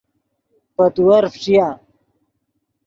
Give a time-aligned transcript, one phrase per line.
[0.75, 1.67] پے تیور فݯیا